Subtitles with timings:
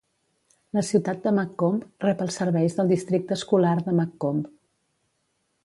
[0.77, 4.51] La ciutat de McComb rep els serveis del districte escolar de McComb.